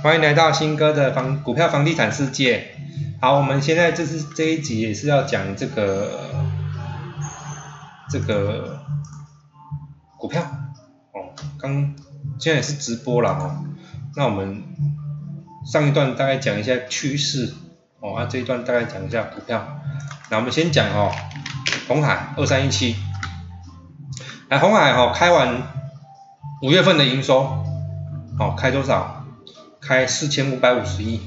[0.00, 2.68] 欢迎来到新哥的房股票房地产世界。
[3.20, 6.20] 好，我们现在这是这一集也是要讲这个
[8.08, 8.78] 这个
[10.16, 10.40] 股票
[11.12, 11.34] 哦。
[11.58, 11.96] 刚
[12.38, 13.64] 现在也是直播了哦。
[14.14, 14.62] 那我们
[15.66, 17.52] 上一段大概讲一下趋势
[17.98, 19.80] 哦，啊这一段大概讲一下股票。
[20.30, 21.10] 那我们先讲哦，
[21.88, 22.94] 红海二三一七。
[24.48, 25.60] 来，红海哈开完
[26.62, 27.64] 五月份的营收，
[28.38, 29.17] 好开多少？
[29.88, 31.18] 开四千五百五十亿。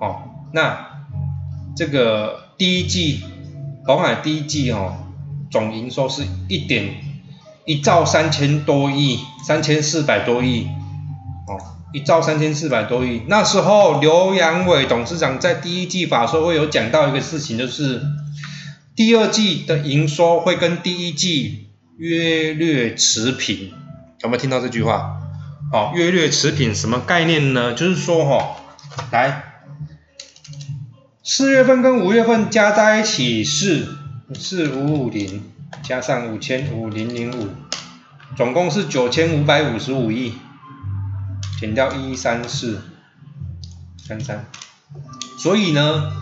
[0.00, 0.22] 哦，
[0.52, 1.06] 那
[1.76, 3.22] 这个第一季
[3.86, 4.96] 红海第一季哦
[5.48, 6.96] 总营收是一点
[7.64, 10.66] 一兆三千多亿，三千四百多亿。
[11.46, 11.54] 哦，
[11.92, 13.22] 一兆三千四百多亿。
[13.28, 18.02] 那时候刘阳伟董事长在第一季法说会有讲到一个事情，就是
[18.96, 21.68] 第二季的营收会跟第一季。
[21.98, 23.70] 约略持平，
[24.22, 25.21] 有没有听到这句话？
[25.72, 27.72] 哦，月略持平什么概念呢？
[27.72, 28.56] 就是说哈，
[29.10, 29.42] 来，
[31.22, 33.88] 四月份跟五月份加在一起是
[34.34, 35.50] 四五五零
[35.82, 37.48] 加上五千五零零五，
[38.36, 40.34] 总共是九千五百五十五亿，
[41.58, 42.82] 减掉一三四
[43.96, 44.44] 三三，
[45.38, 46.12] 所以呢，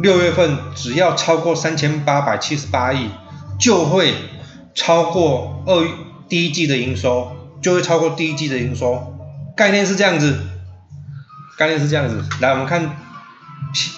[0.00, 3.08] 六月份只要超过三千八百七十八亿，
[3.58, 4.14] 就会。
[4.74, 5.88] 超过二
[6.28, 9.18] 第一季的营收，就会超过第一季的营收，
[9.56, 10.38] 概念是这样子，
[11.56, 12.24] 概念是这样子。
[12.40, 12.96] 来，我们看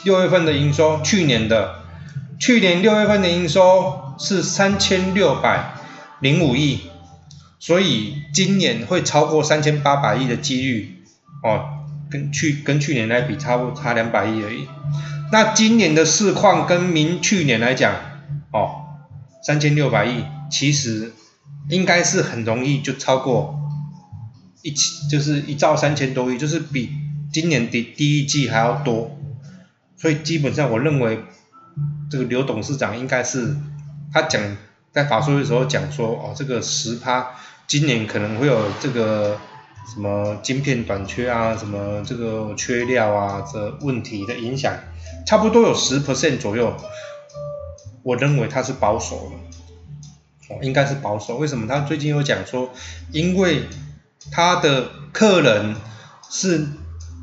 [0.05, 1.83] 六月份的营收，去年的，
[2.39, 5.75] 去年六月份的营收是三千六百
[6.21, 6.81] 零五亿，
[7.59, 11.05] 所以今年会超过三千八百亿的几率，
[11.43, 14.67] 哦，跟去跟去年来比，差不差两百亿而已。
[15.33, 17.95] 那今年的市况跟明去年来讲，
[18.53, 18.71] 哦，
[19.43, 20.25] 三千六百亿。
[20.51, 21.13] 其实
[21.71, 23.59] 应该是很容易就超过
[24.63, 26.91] 一千，就是一兆三千多亿，就是比
[27.33, 29.17] 今年的第一季还要多。
[29.97, 31.21] 所以基本上我认为
[32.11, 33.55] 这个刘董事长应该是
[34.13, 34.57] 他讲
[34.93, 37.31] 在法说的时候讲说哦，这个十趴
[37.67, 39.39] 今年可能会有这个
[39.95, 44.75] 什么晶片短缺啊，什么这个缺料啊这问题的影响，
[45.27, 46.75] 差不多有十 percent 左右。
[48.03, 49.31] 我认为他是保守
[50.59, 50.65] 的。
[50.67, 51.67] 应该是保守，为什么？
[51.67, 52.71] 他最近有讲说，
[53.13, 53.63] 因为
[54.33, 55.77] 他的客人
[56.29, 56.67] 是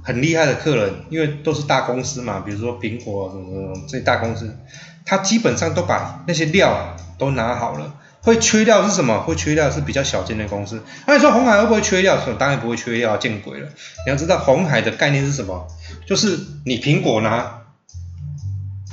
[0.04, 4.58] 很厉害的客人，因为都是大公司嘛，比如说苹果什么什么这些大公司，
[5.06, 7.96] 他基本上都把那些料都拿好了。
[8.22, 9.22] 会缺料是什么？
[9.22, 10.84] 会缺料是比较小间的公司。
[11.06, 12.18] 那你说红海会不会缺料？
[12.38, 13.70] 当然不会缺料，见鬼了！
[14.06, 15.66] 你要知道红海的概念是什么？
[16.06, 17.62] 就是你苹果拿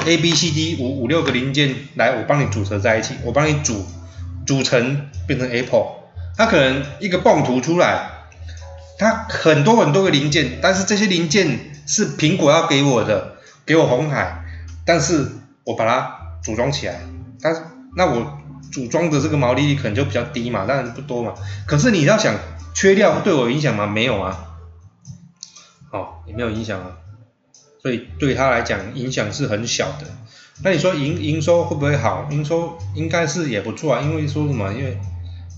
[0.07, 3.85] A、B、C、D 五五六个零件来，我帮你组合在一起，我帮你组。
[4.47, 5.87] 组成变成 Apple，
[6.37, 8.11] 它可能一个泵图出来，
[8.99, 14.45] 它很多很多个零件，但是这些零件是苹果要给我的，给我红海，
[14.85, 15.29] 但是
[15.65, 17.01] 我把它组装起来，
[17.41, 17.55] 但
[17.97, 18.39] 那我
[18.73, 21.35] 组装的这个毛利率可能就比较低嘛，当然不多嘛。
[21.67, 22.35] 可是你要想
[22.75, 23.87] 缺料对我有影响吗？
[23.87, 24.47] 没有啊，
[25.91, 26.97] 哦，也没有影响啊，
[27.81, 30.07] 所以对他来讲影响是很小的。
[30.63, 32.29] 那你说营营收会不会好？
[32.31, 34.73] 营收应该是也不错啊，因为说什么？
[34.73, 34.97] 因为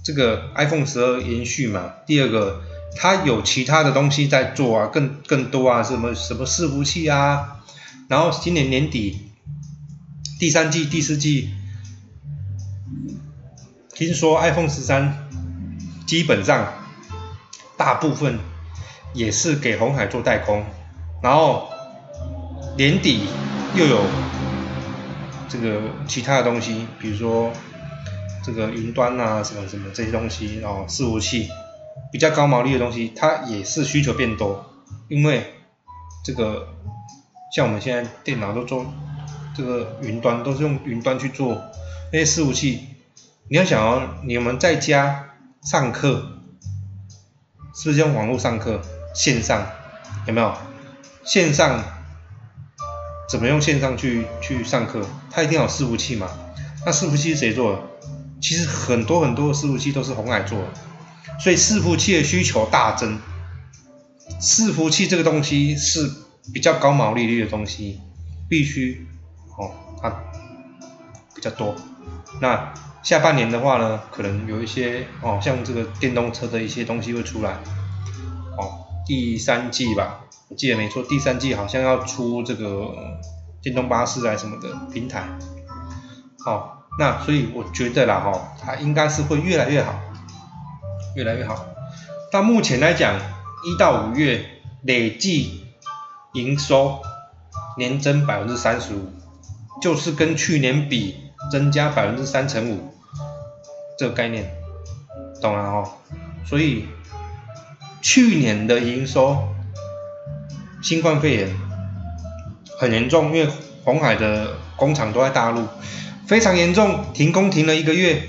[0.03, 1.93] 这个 iPhone 十二延续嘛。
[2.07, 2.63] 第二个，
[2.97, 7.61] 它有其他的东西在做啊，更更多啊，什么什么伺服器啊。
[8.09, 9.33] 然后今年年底
[10.41, 11.51] 第三季、第四季，
[13.95, 15.29] 听说 iPhone 十三
[16.07, 16.73] 基本上
[17.77, 18.39] 大部分
[19.13, 20.65] 也是给红海做代工，
[21.23, 21.69] 然后
[22.79, 23.27] 年底
[23.77, 24.01] 又有。
[25.49, 27.53] 这个其他的东西，比如说
[28.45, 31.49] 这个云端啊，什么什么这些东西哦，伺服器
[32.13, 34.65] 比较高毛利的东西，它也是需求变多，
[35.09, 35.55] 因为
[36.25, 36.69] 这个
[37.55, 38.87] 像我们现在电脑都做
[39.57, 41.61] 这个云端，都是用云端去做
[42.13, 42.81] 那些伺服器。
[43.49, 45.31] 你要想哦，你们在家
[45.63, 46.41] 上课
[47.75, 48.83] 是不是用网络上课？
[49.15, 49.67] 线上
[50.27, 50.55] 有没有？
[51.25, 51.96] 线上。
[53.29, 55.05] 怎么用线上去去上课？
[55.31, 56.29] 它一定要有伺服器嘛？
[56.85, 57.83] 那伺服器是谁做的？
[58.41, 60.69] 其实很多很多的伺服器都是红海做的，
[61.41, 63.19] 所以伺服器的需求大增。
[64.41, 66.09] 伺服器这个东西是
[66.53, 68.01] 比较高毛利率的东西，
[68.49, 69.07] 必须
[69.57, 70.11] 哦，它
[71.35, 71.75] 比较多。
[72.41, 77.53] 那下半年的话呢，可能有一些哦，像这个电动车的一些东西会出来。
[78.59, 80.21] 哦，第三季吧。
[80.49, 82.95] 我记得没错，第三季好像要出这个
[83.61, 85.27] 电动巴士啊什么的平台，
[86.45, 89.93] 好，那所以我觉得啦哈，它应该是会越来越好，
[91.17, 91.67] 越来越好。
[92.31, 93.19] 到目前来讲，
[93.65, 94.45] 一到五月
[94.83, 95.65] 累计
[96.33, 97.01] 营收
[97.77, 99.11] 年增百分之三十五，
[99.83, 101.17] 就是跟去年比
[101.51, 102.95] 增加百分之三乘五，
[103.99, 104.49] 这个概念，
[105.43, 105.89] 懂了哦？
[106.45, 106.87] 所以
[108.01, 109.49] 去年的营收，
[110.87, 111.53] 新冠肺炎
[112.79, 113.53] 很严重，因为
[113.83, 115.67] 红海的工厂都在大陆，
[116.29, 118.23] 非常严重，停工停了一个月，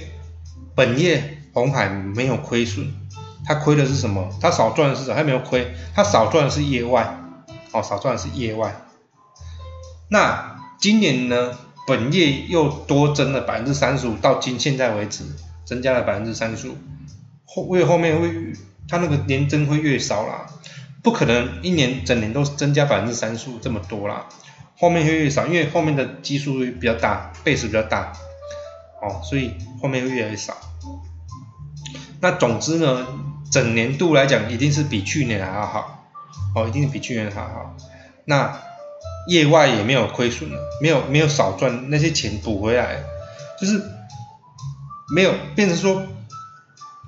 [0.74, 2.92] 本业红海没有亏损。
[3.46, 4.28] 他亏的是什么？
[4.42, 5.16] 他少赚的是什么？
[5.16, 7.20] 他没有亏，他少赚的是业外，
[7.74, 8.76] 哦，少赚的是业外。
[10.10, 11.52] 那今年呢？
[11.86, 15.24] 本业又多增了百分之三十五，到今现在为止，
[15.64, 16.76] 增加了百分之三十五。
[17.46, 18.30] 后越后面会，
[18.90, 20.48] 他那个年增会越少啦，
[21.04, 24.28] 不可能一年整年都增加百分之三十五这么多啦。
[24.78, 28.14] 后面会越少，因为后面的基数比较大，倍数比较大，
[29.02, 30.56] 哦，所以后面会越来越少。
[32.22, 33.08] 那总之呢？
[33.50, 36.10] 整年度来讲，一定是比去年还要好，
[36.54, 37.78] 哦，一定是比去年还要好。
[38.26, 38.60] 那
[39.30, 43.04] 业外也没有亏损了，没有没有少赚那些钱补回来，
[43.58, 43.82] 就是
[45.16, 46.04] 没有变成说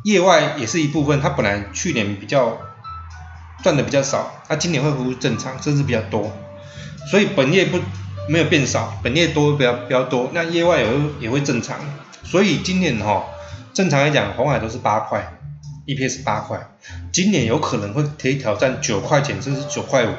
[0.05, 1.19] 业外也是一部分。
[1.19, 2.57] 它本来去年比较
[3.63, 6.31] 赚的比较少，它今年会恢复正常，甚至比较多。
[7.09, 7.79] 所以本业不
[8.27, 11.77] 没有变少，本业多比较比较多，那业外也会也会正常。
[12.23, 13.25] 所以今年哈，
[13.73, 15.33] 正常来讲，红海都是八块。
[15.87, 16.69] EPS 八块，
[17.11, 20.09] 今年有可能会可以挑战九块钱，甚至九块五。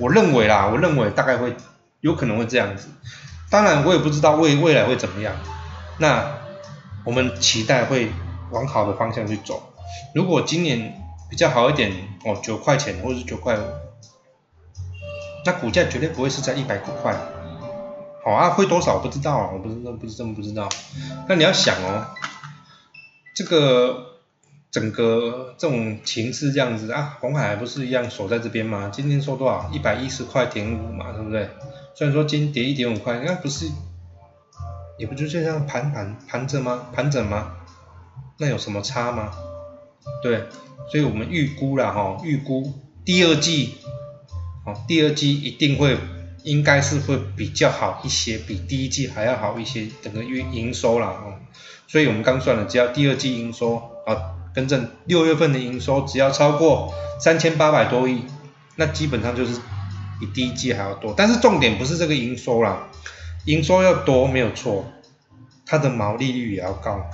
[0.00, 1.54] 我认为啦，我认为大概会
[2.00, 2.88] 有可能会这样子。
[3.48, 5.32] 当然，我也不知道未未来会怎么样。
[5.98, 6.28] 那
[7.04, 8.10] 我们期待会
[8.50, 9.72] 往好的方向去走。
[10.12, 11.92] 如果今年比较好一点
[12.24, 13.62] 哦，九块钱或者是九块五，
[15.44, 17.16] 那股价绝对不会是在一百块。
[18.24, 20.68] 好啊，会多少我不知道啊，我不是不是真不知道。
[21.28, 22.06] 那你要想哦，
[23.34, 24.12] 这个。
[24.68, 28.90] 整个这种情势这样子啊，红海不是一样守在这边吗？
[28.92, 29.70] 今天收多少？
[29.72, 31.48] 一百一十块点五嘛，对不对？
[31.94, 33.70] 虽然说今天跌一点五块，那不是
[34.98, 36.88] 也不就这样盘盘盘着吗？
[36.92, 37.54] 盘整吗？
[38.36, 39.32] 那有什么差吗？
[40.22, 40.44] 对，
[40.90, 42.72] 所以我们预估了哈，预估
[43.04, 43.74] 第二季，
[44.64, 45.96] 哦，第二季一定会
[46.44, 51.34] 应该是会比较好一些，比第一季还要好一些，整个运营收了哦。
[51.86, 53.76] 所以我们刚算了，只要第二季营收
[54.06, 54.32] 啊。
[54.56, 58.22] 更正，六月份的营收只要超过三千八百多亿，
[58.76, 59.60] 那基本上就是
[60.18, 61.12] 比第一季还要多。
[61.14, 62.88] 但是重点不是这个营收啦，
[63.44, 64.86] 营收要多没有错，
[65.66, 67.04] 它的毛利率也要高，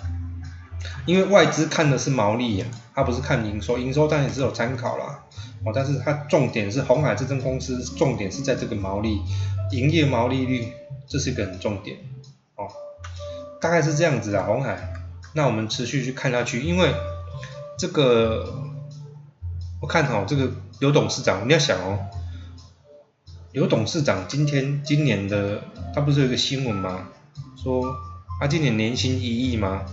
[1.04, 5.24] 因为外资看的是毛利呀，它不是看营收，营收当然也是有参考啦，
[5.64, 9.20] 哦，但是它重点是红海这间公司，重点是在这个毛利，
[9.70, 10.72] 营业毛利率，
[11.06, 11.98] 这是一个很重点，
[12.56, 12.68] 哦，
[13.60, 14.92] 大概是这样子啊，红海，
[15.34, 16.92] 那我们持续去看下去，因为。
[17.78, 18.46] 这个
[19.80, 20.48] 我看哦，这个
[20.78, 21.98] 刘董事长，你要想哦，
[23.50, 27.08] 刘董事长今天今年的他不是有一个新闻吗？
[27.56, 27.96] 说
[28.38, 29.84] 他今年年薪一亿吗？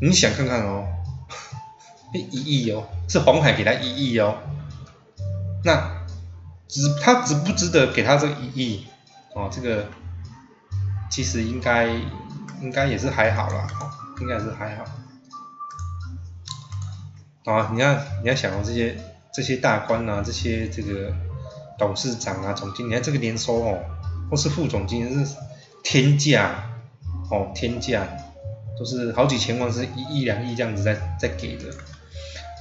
[0.00, 0.86] 你想看看哦，
[2.18, 4.36] 一亿哦，是黄海给他一亿哦，
[5.64, 6.04] 那
[6.66, 8.86] 值他值不值得给他这一亿？
[9.34, 9.86] 哦，这个
[11.10, 11.86] 其实应该
[12.60, 13.68] 应该也是还好啦，
[14.20, 14.84] 应该是还好。
[17.52, 18.98] 啊，你要你要想哦，这些
[19.32, 21.12] 这些大官啊，这些这个
[21.78, 23.78] 董事长啊、总经理，你看这个年收哦，
[24.30, 25.36] 或是副总经理是
[25.82, 26.70] 天价
[27.30, 28.06] 哦，天价
[28.78, 31.64] 都是好几千万，是一亿两亿这样子在在给的。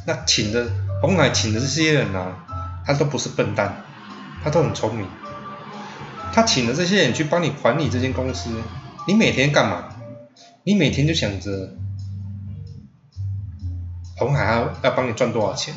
[0.06, 0.70] 那请的
[1.01, 2.46] 红海请的这些人啊，
[2.86, 3.84] 他都不是笨蛋，
[4.44, 5.08] 他都很聪明。
[6.32, 8.50] 他请的这些人去帮你管理这间公司，
[9.08, 9.89] 你每天干嘛？
[10.63, 11.74] 你每天就想着。
[14.18, 15.74] 红海要要帮你赚多少钱，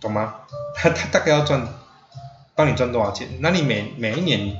[0.00, 0.34] 懂吗？
[0.74, 1.64] 他 他大概要赚，
[2.56, 3.28] 帮你赚多少钱？
[3.38, 4.56] 那你每每一年，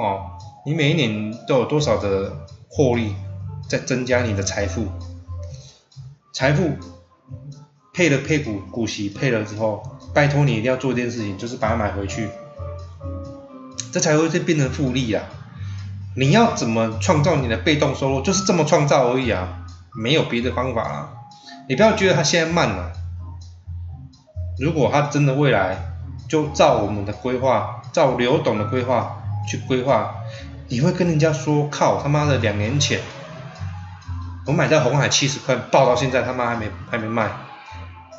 [0.00, 0.32] 哦，
[0.66, 3.14] 你每一年都有多少的获利
[3.68, 4.88] 在增加你的财富？
[6.32, 6.76] 财富
[7.92, 9.82] 配了配股股息配了之后，
[10.14, 12.28] 拜托你一定要做一件事情，就是把它买回去，
[13.92, 15.24] 这才会变成复利啊！
[16.16, 18.22] 你要怎么创造你的被动收入？
[18.22, 19.66] 就是这么创造而已啊！
[19.94, 21.10] 没有别的方法了，
[21.68, 22.92] 你不要觉得他现在慢了。
[24.58, 25.76] 如果他真的未来
[26.28, 30.14] 就照我们的规划，照刘董的规划去规划，
[30.68, 33.00] 你会跟人家说靠他妈的两年前
[34.46, 37.30] 我买在红海七十块，爆到现在他妈还没还没卖，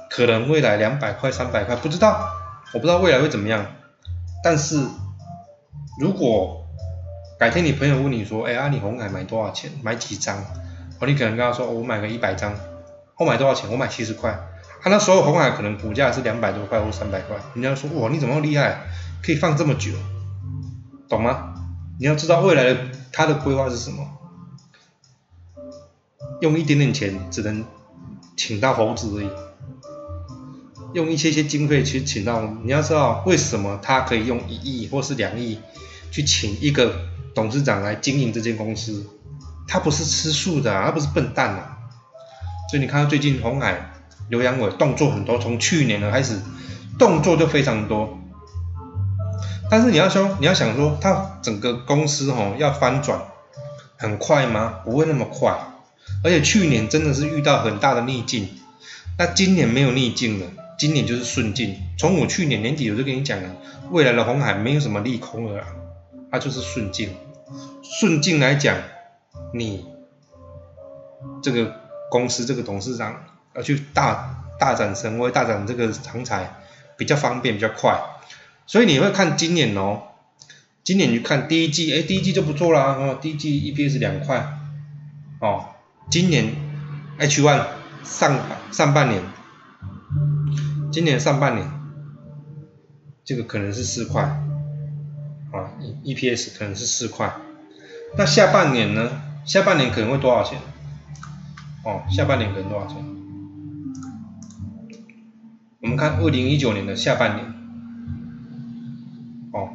[0.10, 2.30] 可能未来两百块三百块不知道，
[2.74, 3.65] 我不知道未来会怎么样。
[4.44, 4.86] 但是
[6.00, 6.65] 如果
[7.39, 9.72] 改天你朋友问你说，哎啊你红海买多少钱？
[9.82, 10.38] 买几张？
[11.00, 12.53] 哦你可能跟他说，我买个一百张，
[13.18, 13.70] 我买多少钱？
[13.70, 14.38] 我买七十块。
[14.82, 18.82] 他那时候红海可能股价是两百多块或三百块，人家说哇你怎么厉害，
[19.22, 19.92] 可以放这么久，
[21.10, 21.53] 懂吗？
[22.00, 22.77] 你要知道未来的
[23.12, 24.06] 他的规划是什么，
[26.44, 27.64] 用一点点钱只能
[28.36, 29.30] 请到猴子而已，
[30.94, 35.60] 用一些些经费去请到，你要知道为什么他可以用一亿或是两亿
[36.12, 36.96] 去请一个
[37.34, 39.10] 董事长来经营这间公司，
[39.70, 41.78] 他不是吃素的，他不是笨蛋啊，
[42.70, 43.90] 所以你看到最近红海。
[44.30, 46.40] 刘阳伟动作很多，从去年的开始，
[46.98, 48.18] 动作就非常多。
[49.70, 53.22] 但是你要说，你要想说，他整个公司哦要翻转
[53.98, 54.80] 很快吗？
[54.84, 55.58] 不会那么快。
[56.24, 58.50] 而且去年真的是遇到很大的逆境，
[59.18, 60.48] 那今年没有逆境了，
[60.80, 61.75] 今年就是顺境。
[61.98, 63.56] 从我去年年底我就跟你讲了，
[63.92, 65.63] 未来的红海没有什么利空了，
[66.32, 67.10] 它就是顺境。
[67.84, 68.77] 顺境来讲，
[69.53, 69.86] 你
[71.42, 71.75] 这个
[72.10, 73.25] 公司这个董事长。
[73.56, 76.56] 要去大大展神威，大展这个长才
[76.98, 78.01] 比较方便，比较快，
[78.65, 80.01] 所以你会看今年哦，
[80.84, 84.58] 今年你看第一季，哎，第一季就不错啦，哦，第一季 EPS 两块，
[85.39, 85.68] 哦，
[86.10, 86.56] 今年
[87.18, 87.66] H one
[88.04, 88.40] 上
[88.72, 89.22] 上半年，
[90.92, 91.68] 今年上半年
[93.24, 95.72] 这个可能是四块，啊
[96.04, 97.34] ，EPS 可能是四块，
[98.18, 99.10] 那下半年呢？
[99.46, 100.60] 下半年可能会多少钱？
[101.84, 102.98] 哦，下半年可能多少钱？
[105.82, 107.46] 我们看二零一九年的下半年，
[109.52, 109.70] 哦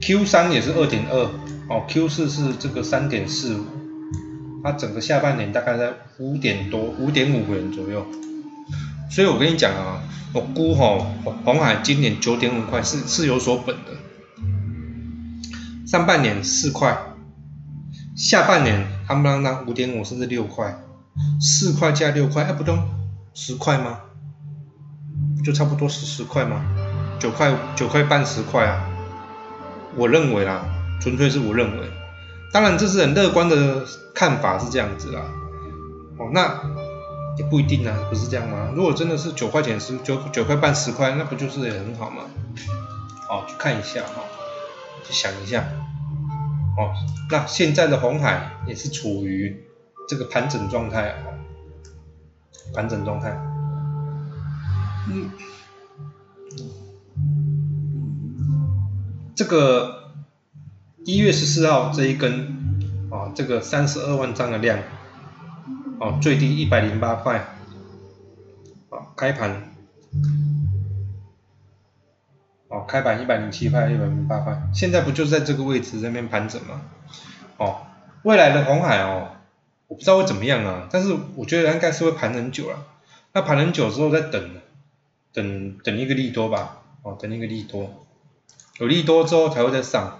[0.00, 1.28] ，Q 三也是二点二，
[1.68, 3.64] 哦，Q 四是这个三点四五，
[4.70, 8.06] 它整个下半年大概在五点多，五点五元左右。
[9.10, 10.02] 所以我跟你讲啊，
[10.34, 10.98] 我估哈
[11.44, 13.92] 红海今年九点五块是是有所本的，
[15.86, 16.98] 上半年四块，
[18.14, 20.78] 下半年他们当当五点五甚至六块，
[21.40, 22.78] 四块加六块，哎不动
[23.32, 24.00] 十块吗？
[25.42, 26.62] 就差不多十十块吗？
[27.18, 28.84] 九块九块半十块啊！
[29.96, 30.62] 我认为啦，
[31.00, 31.86] 纯粹是我认为，
[32.52, 35.22] 当然这是很乐观的看法是这样子啦。
[36.18, 36.60] 哦，那
[37.36, 38.72] 也不一定啊，不是这样吗？
[38.74, 42.22] 如果真的是九块钱十九九块半十块，那不就是也很好吗？
[43.28, 44.24] 哦，去看一下哈，
[45.04, 45.62] 去想一下。
[46.76, 46.94] 哦，
[47.30, 49.64] 那现在的红海也是处于
[50.08, 51.22] 这个盘整状态啊，
[52.74, 53.30] 盘整状态。
[55.10, 55.30] 嗯，
[59.36, 59.97] 这个
[61.08, 64.78] 一月十四号这一根啊，这个三十二万张的量，
[65.98, 67.38] 哦，最低一百零八块，
[68.90, 69.70] 啊，开盘，
[72.68, 76.82] 哦，开盘一百零七块，一百零八块，现在不就在这个位置这边盘整吗？
[77.56, 77.86] 哦，
[78.24, 79.28] 未来的红海哦，
[79.86, 82.84] 我不知道会怎么样啊，但是我觉得应该是会盘很久了，
[83.32, 84.50] 那盘很久之后再等。
[85.32, 88.06] 等等一个利多吧，哦，等一个利多，
[88.78, 90.18] 有利多之后才会再上。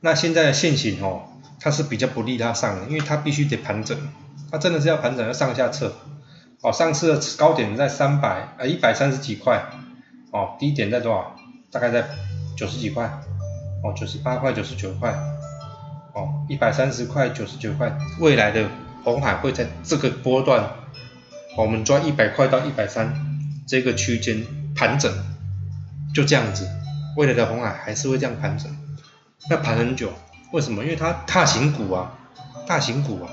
[0.00, 1.22] 那现在的现行哦，
[1.60, 3.96] 它是比较不利它上的，因为它必须得盘整，
[4.50, 5.94] 它真的是要盘整要上下测。
[6.62, 9.64] 哦，上次的高点在三百啊一百三十几块，
[10.30, 11.36] 哦，低点在多少？
[11.70, 12.08] 大概在
[12.56, 13.06] 九十几块，
[13.84, 15.12] 哦，九十八块九十九块，
[16.14, 18.68] 哦，一百三十块九十九块，未来的
[19.04, 20.70] 红海会在这个波段，
[21.56, 23.26] 我们抓一百块到一百三。
[23.66, 25.12] 这个区间盘整，
[26.12, 26.68] 就这样子，
[27.16, 28.68] 未来的红海还是会这样盘整，
[29.48, 30.12] 要盘很久，
[30.52, 30.82] 为什么？
[30.82, 32.12] 因为它大型股啊，
[32.66, 33.30] 大型股啊，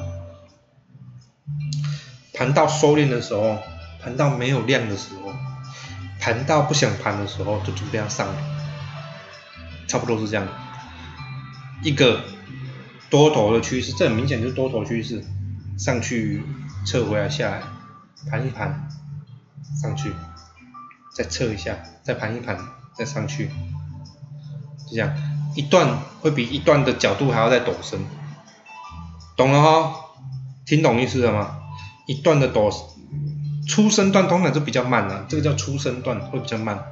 [2.34, 3.58] 盘到收敛的时候，
[4.02, 5.34] 盘到没有量的时候，
[6.20, 8.36] 盘到不想盘的时候，就准备要上了，
[9.88, 10.48] 差不多是这样，
[11.84, 12.22] 一个
[13.10, 15.26] 多头的趋势，这很明显就是多头趋势，
[15.78, 16.44] 上去
[16.86, 17.62] 撤回来下来，
[18.30, 18.88] 盘一盘。
[19.82, 20.12] 上去，
[21.14, 22.58] 再测一下，再盘一盘，
[22.96, 25.14] 再上去，就这样，
[25.56, 28.06] 一段会比一段的角度还要再陡升，
[29.36, 29.94] 懂了哈？
[30.66, 31.58] 听懂意思了吗？
[32.06, 32.74] 一段的陡，
[33.68, 36.84] 初升段通常就比较慢了，这个叫初升段会比较慢，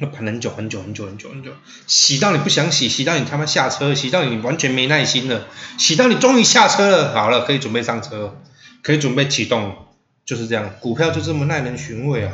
[0.00, 1.52] 要盘很久很久很久很久很久，
[1.86, 5.46] 洗到你不想洗，洗到你他妈下车，洗到你完全没耐心了，
[5.78, 8.36] 洗到你终于下车了，好了，可以准备上车，
[8.82, 9.76] 可以准备启动。
[10.26, 12.32] 就是这样，股票就这么耐人寻味啊！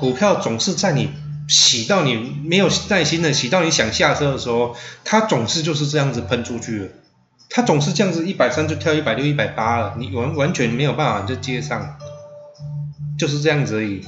[0.00, 1.08] 股票总是在你
[1.48, 6.88] 洗到你没有耐心的洗到你想下车的时候，它总是就是这样子喷出去了。
[7.50, 11.96] 它总是这样子一百三就跳一百六、一百八了，你完完全没有办法就接上，
[13.18, 14.02] 就是这样子而已。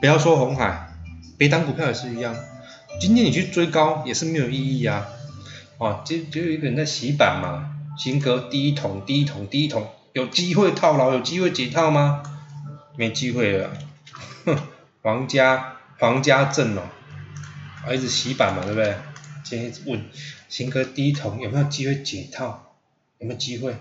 [0.00, 0.92] 不要说红海，
[1.38, 2.36] 别当股票也是一样。
[3.00, 5.06] 今天你去追高也是没有意义啊！
[5.78, 9.88] 哦，就就有一个人在洗板嘛，新哥第一桶、第一桶、第一桶。
[10.12, 12.22] 有机会套牢，有机会解套吗？
[12.96, 13.70] 没机会了，
[14.44, 14.56] 哼，
[15.02, 15.73] 王家
[16.04, 18.94] 皇家镇哦，一直洗版嘛，对不对？
[19.42, 20.04] 今天问
[20.50, 22.74] 新哥第一桶有没有机会解套？
[23.18, 23.74] 有没有机会？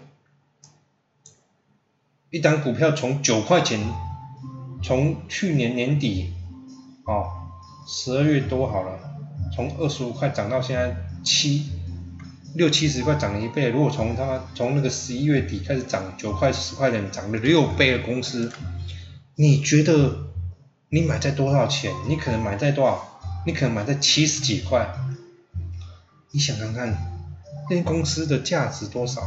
[2.30, 3.77] 一单股票从九块钱，
[4.82, 6.34] 从去年年底，
[7.03, 7.27] 哦，
[7.86, 8.98] 十二月多好了，
[9.53, 11.65] 从二十五块涨到现在七
[12.56, 13.68] 六七十块，涨了一倍。
[13.70, 18.50] 如果从他从那个十一月底开始涨九块十块钱，涨了六倍的公司，
[19.36, 20.33] 你觉得
[20.94, 21.92] 你买在多少钱？
[22.08, 23.04] 你可能买在多少？
[23.48, 24.94] 你可能买在七十几块。
[26.30, 26.96] 你想看看，
[27.68, 29.20] 那些公司的价值多少？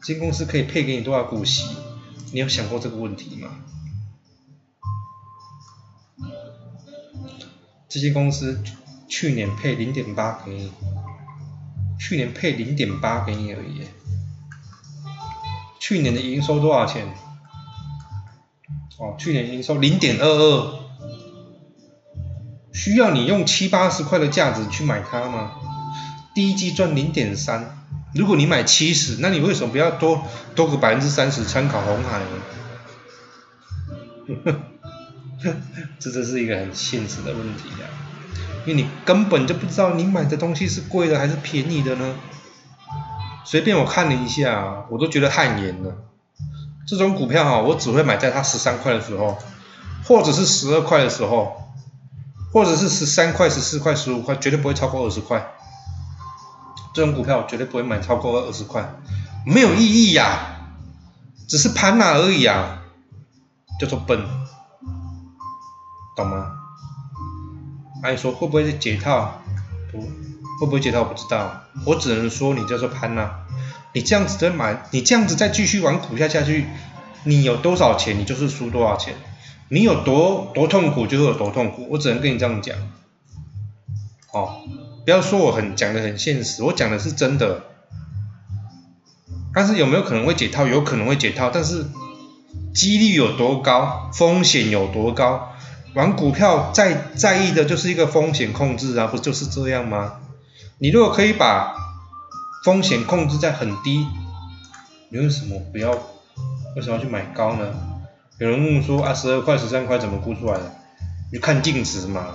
[0.00, 1.64] 这些公司可以配给你多少股息？
[2.30, 3.50] 你有想过这个问题吗？
[7.88, 8.62] 这些公司
[9.08, 10.72] 去年配零点八给你，
[11.98, 13.88] 去年配零点八给你而已。
[15.80, 17.12] 去年的营收多少钱？
[18.98, 20.81] 哦，去年营收零点二二，
[22.72, 25.52] 需要你用七八十块的价值去买它吗？
[26.34, 27.78] 第一季赚零点三。
[28.14, 30.22] 如果你买七十，那你为什么不要多
[30.54, 32.26] 多个百分之三十参考红海呢？
[35.98, 37.84] 这这是一个很现实的问题啊，
[38.64, 42.14] 因为你根本就不知道你买的东西是贵的还是便宜的呢。
[43.44, 45.96] 随便我看了一下，我都觉得汗颜了。
[46.86, 49.36] 这种股票哈，我只会买在它十三块的时候，
[50.04, 51.71] 或者是十二块的时候，
[52.52, 55.52] 或者是十三块、十四块、十五块，绝对不会超过二十块。
[56.94, 58.94] 这种股票绝对不会买超过二十块，
[59.46, 60.60] 没有意义呀，
[61.48, 62.82] 只是盘哪而已啊，
[63.80, 64.22] 叫做笨，
[66.14, 66.52] 懂吗？
[68.02, 69.40] 按说会不会解套？
[69.90, 70.00] 不，
[70.60, 73.30] 会不会解套我不知道，我只能说你叫做盘呐。
[73.94, 76.66] 你这样子再买，你这样子再继续玩股票下去，
[77.24, 79.14] 你有多少钱你就是输多少钱，
[79.72, 82.76] 你有多多痛苦就会有多痛苦，我只能跟你这样讲，
[84.30, 84.60] 哦。
[85.06, 87.64] 不要说我很讲的很现实，我讲的是真的。
[89.54, 90.66] 但是有没有可能会解套？
[90.66, 91.86] 有可能会解套，但是
[92.74, 95.54] 几率有多高，风险有多高？
[95.94, 100.20] 玩股票在在意的就是一个风险控制啊，不就是这样吗？
[100.76, 101.74] 你如果可以把
[102.62, 104.06] 风险控制在很低，
[105.08, 105.92] 你为什么不要？
[106.76, 107.91] 为什么要去买高呢？
[108.42, 110.74] 有人问说啊，十二块、十三块怎么估出来的？
[111.30, 112.26] 你看净值嘛。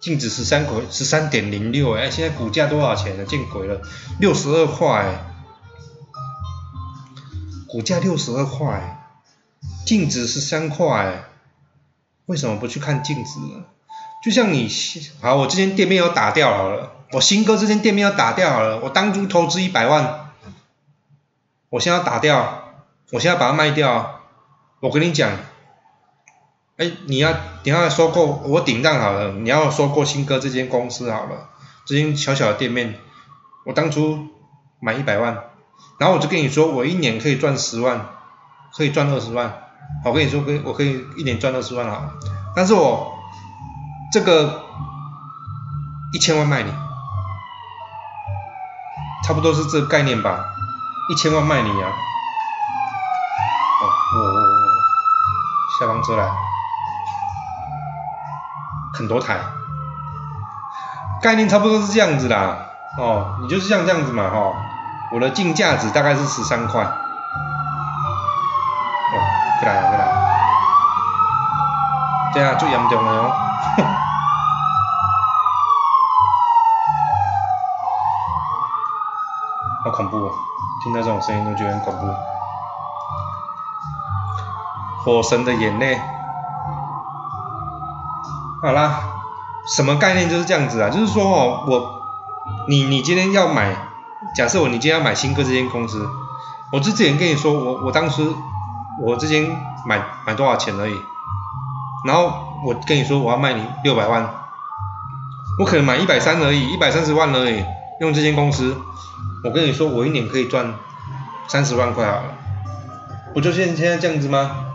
[0.00, 3.26] 净值十三块，十三点零六哎，现在股价多少钱呢？
[3.26, 3.82] 见鬼了，
[4.18, 5.26] 六十二块，
[7.68, 9.12] 股价六十二块，
[9.84, 11.24] 净值十三块，
[12.24, 13.64] 为什么不去看净值呢？
[14.24, 14.70] 就像你，
[15.20, 20.30] 好，我这间店面要打掉好了，我新哥这间店面要打掉好了，我当初投资一百万，
[21.68, 22.72] 我现在要打掉，
[23.10, 24.21] 我现在把它卖掉，
[24.82, 25.30] 我跟你讲。
[26.78, 31.50] 哎，你要你要收购我顶账好了，你要收购新哥这间公司好了，
[31.84, 32.98] 这间小小的店面，
[33.66, 34.28] 我当初
[34.80, 35.44] 买一百万，
[35.98, 38.08] 然后我就跟你说，我一年可以赚十万，
[38.74, 39.52] 可以赚二十万，
[40.02, 42.14] 我跟你说，可以我可以一年赚二十万了，
[42.56, 43.12] 但是我
[44.10, 44.64] 这个
[46.14, 46.72] 一千万卖你，
[49.24, 50.42] 差不多是这个概念吧，
[51.10, 51.92] 一千万卖你啊，
[55.82, 56.30] 下方车来。
[58.94, 59.40] 很多台，
[61.20, 62.66] 概念差不多是这样子啦，
[62.96, 64.54] 哦，你就是像这样子嘛，哦，
[65.10, 66.92] 我的净价值大概是十三块，哦，
[69.58, 70.06] 过来过来，
[72.32, 73.32] 这样最严重的哦，
[79.84, 80.30] 好恐怖哦，
[80.84, 82.06] 听到这种声音都觉得很恐怖，
[85.04, 86.00] 火神的眼泪。
[88.62, 89.00] 好啦，
[89.66, 90.88] 什么概念就是这样子啊？
[90.88, 92.02] 就是说哦，我，
[92.68, 93.74] 你你今天要买，
[94.36, 96.08] 假设我你今天要买新哥这间公司，
[96.72, 98.22] 我之前跟你说，我我当时
[99.00, 99.50] 我之前
[99.84, 100.94] 买买多少钱而已，
[102.06, 102.32] 然后
[102.64, 104.32] 我跟你说我要卖你六百万，
[105.58, 107.64] 我可能买一百三而已，一百三十万而已，
[108.00, 108.76] 用这间公司，
[109.42, 110.72] 我跟你说我一年可以赚
[111.48, 112.24] 三十万块好了，
[113.34, 114.66] 不就现现在这样子吗？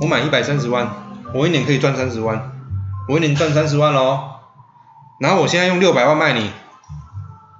[0.00, 0.88] 我买一百三十万。
[1.32, 2.50] 我一年可以赚三十万，
[3.08, 4.30] 我一年赚三十万喽，
[5.20, 6.50] 然后我现在用六百万卖你，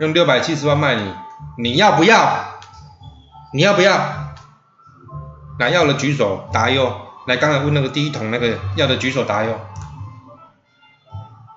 [0.01, 1.15] 用六百七十万卖你，
[1.57, 2.47] 你要不要？
[3.53, 3.97] 你要不要？
[5.61, 6.93] 来要的举手答右，
[7.27, 9.57] 来刚才问那个第一桶那个要的举手答右，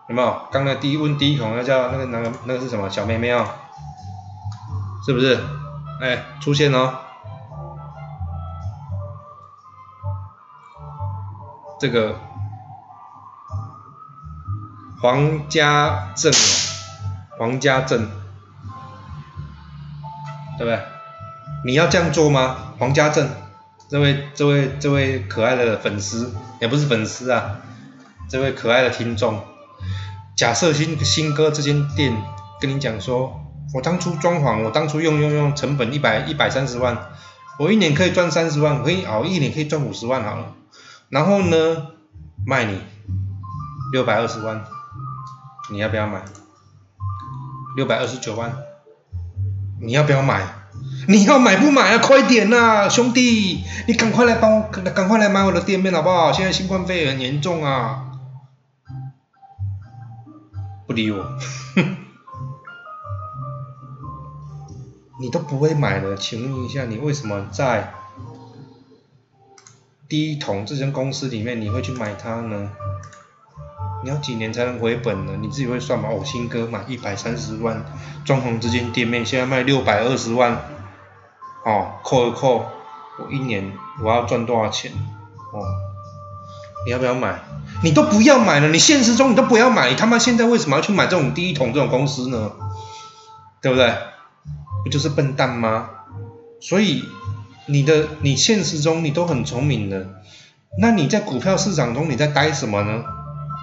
[0.10, 0.42] 有没有？
[0.52, 3.44] 刚才第一问第一桶那叫那个那个那个是什么小妹妹哦，
[5.04, 5.40] 是不是？
[6.00, 6.94] 哎，出现哦，
[11.84, 12.16] 这个
[15.02, 16.32] 黄家正，
[17.38, 18.08] 黄家正，
[20.58, 20.80] 对不对？
[21.66, 22.74] 你要这样做吗？
[22.80, 23.30] 黄家正，
[23.90, 27.58] 这位这位这位可爱的粉丝，也不是粉丝啊，
[28.30, 29.44] 这位可爱的听众，
[30.38, 32.16] 假设新新哥这间店
[32.62, 33.42] 跟你讲说，
[33.74, 37.10] 我当初装潢，我当初用用用成本一百一百三十万，
[37.60, 40.54] 我一年可以赚三十万，可以熬一年可以赚五十万好了，
[41.14, 41.90] 然后呢，
[42.44, 42.82] 卖你
[43.92, 44.66] 六百二十万。
[45.70, 46.26] 你要不要买？
[47.76, 48.52] 六百二十九万，
[49.80, 50.44] 你要不要买？
[51.08, 52.00] 你要买不买啊？
[52.00, 56.34] 快点呐，兄弟，你赶快来帮我，赶快来买我的店面好不好？
[56.34, 58.06] 现在新冠肺炎严重啊！
[60.88, 61.38] 不理我，
[65.22, 67.94] 你都不会买的，请问一下，你为什么在
[70.14, 72.70] 第一桶这间公司里面你会去买它呢？
[74.04, 75.34] 你要几年才能回本呢？
[75.42, 76.08] 你自己会算吗？
[76.12, 77.84] 哦，新哥买一百三十万，
[78.24, 80.52] 装潢这间店面现在卖六百二十万，
[81.66, 82.64] 哦，扣一扣，
[83.18, 83.74] 我一年
[84.04, 84.92] 我要赚多少钱？
[85.52, 85.66] 哦，
[86.86, 87.42] 你要不要买？
[87.82, 92.52] 你都不要买了，你现实中你都不要买，你他妈现在为什么要去买这种第一桶这种公司呢？
[93.64, 93.92] 对不对？
[94.84, 95.90] 不就是笨蛋吗？
[96.60, 97.04] 所以
[97.66, 100.22] 你的你现实中你都很聪明的，
[100.80, 103.04] 那你在股票市场中你在待什么呢？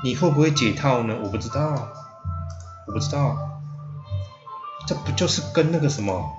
[0.02, 1.14] 你会不会解套呢？
[1.22, 1.88] 我不知道，
[2.86, 3.36] 我不知道，
[4.86, 6.32] 这不就是跟那个什么，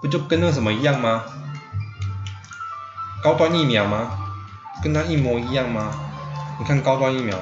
[0.00, 1.24] 不就跟那个什么一样吗？
[3.22, 4.10] 高端疫苗吗？
[4.82, 5.90] 跟它一模一样吗？
[6.58, 7.36] 你看高端疫苗，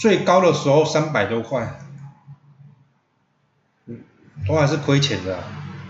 [0.00, 1.78] 最高的时候三百多块，
[4.46, 5.42] 都还是亏钱的，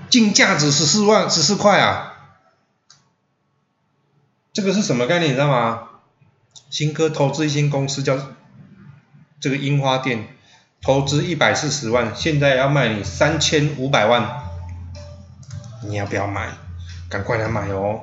[0.09, 2.14] 净价值十四万十四块啊！
[4.53, 5.88] 这个是什么概念你知道吗？
[6.71, 8.19] 新科投资一间公司叫
[9.40, 10.27] 这个樱花店，
[10.81, 14.42] 投资一百四十万，现在要卖你三千五百万，
[15.83, 16.49] 你要不要买？
[17.09, 18.01] 赶快来买哦，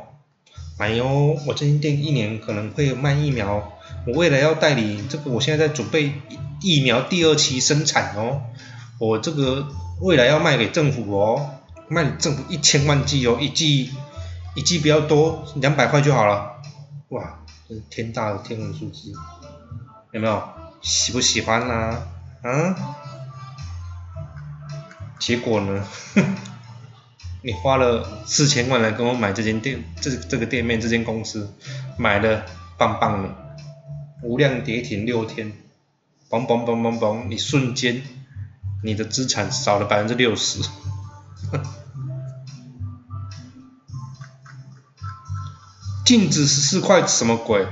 [0.77, 1.37] 买哟！
[1.47, 3.73] 我这间店一年可能会卖疫苗，
[4.05, 6.13] 我未来要代理这个，我现在在准备
[6.61, 8.43] 疫苗第二期生产哦，
[8.99, 9.67] 我这个
[10.01, 11.49] 未来要卖给政府哦，
[11.87, 13.91] 卖政府一千万剂哦，一剂。
[14.55, 16.61] 一季比较多，两百块就好了。
[17.09, 19.11] 哇，这是天大的天文数字，
[20.11, 20.43] 有没有？
[20.83, 22.03] 喜不喜欢呢？
[22.43, 22.75] 嗯？
[25.17, 25.83] 结果呢？
[27.41, 31.51] 你花了四千万来跟我买这间店，这这个店面这间公司，
[31.97, 32.45] 买了
[32.77, 33.29] 棒棒的，
[34.21, 35.51] 无量跌停六天，
[36.29, 38.03] 嘣嘣嘣嘣嘣，你瞬间
[38.83, 40.59] 你的资产少了百分之六十。
[46.05, 47.65] 净值十四块什么鬼？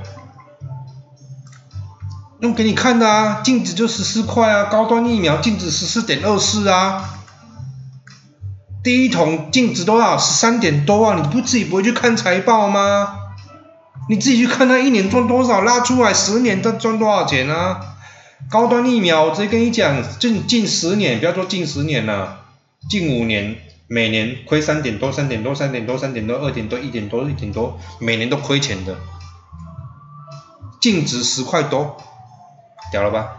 [2.40, 7.20] 用给你看的啊，净值就十四块啊，高端疫苗净值十四点二四啊，
[8.82, 10.16] 第一桶净值多少？
[10.16, 13.18] 十三点多啊，你不自己不会去看财报吗？
[14.08, 17.91] 你自己去看它一年赚多少，拉出来十年它赚多少钱啊？
[18.50, 22.40] 高端疫苗，我直接跟你讲，近近十年，不要说近十年了，
[22.90, 23.56] 近五年。
[23.88, 28.96] 每年亏三点多，三点多，三点多，三点多，二点多，一点多，一点多，每年都亏钱的，
[30.80, 31.98] 净值十块多，
[32.90, 33.36] 屌了吧？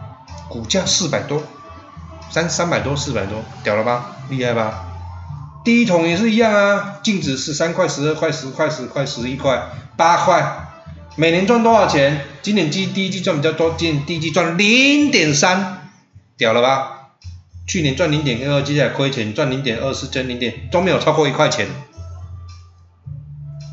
[0.48, 1.42] 股价四百多，
[2.30, 4.16] 三三百多，四百多，屌了吧？
[4.28, 4.84] 厉害吧？
[5.64, 10.63] 第一桶也是一样啊，净值十三块、十二块、十块、十块、十一块、八块，
[11.16, 12.24] 每年赚多少钱？
[12.42, 15.90] 今年季第一季赚比较多，今年第一季赚零点三，
[16.36, 17.10] 屌了吧？
[17.68, 21.68] 去年赚零点二，接下来亏钱，赚零点二四，挣零点都没有超过一块钱。